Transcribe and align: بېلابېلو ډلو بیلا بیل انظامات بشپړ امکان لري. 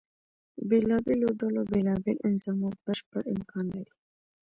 بېلابېلو 0.69 1.29
ډلو 1.39 1.61
بیلا 1.71 1.95
بیل 2.03 2.17
انظامات 2.29 2.75
بشپړ 2.85 3.21
امکان 3.33 3.65
لري. 3.75 3.93